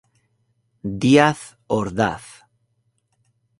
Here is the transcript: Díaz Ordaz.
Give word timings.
Díaz 1.01 1.39
Ordaz. 1.79 2.25